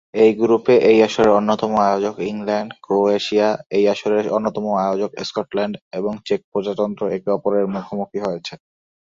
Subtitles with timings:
[0.21, 6.41] এই গ্রুপে এই আসরের অন্যতম আয়োজক ইংল্যান্ড, ক্রোয়েশিয়া, এই আসরের অন্যতম আয়োজক স্কটল্যান্ড এবং চেক
[6.51, 8.53] প্রজাতন্ত্র একে অপরের মুখোমুখি হয়েছে।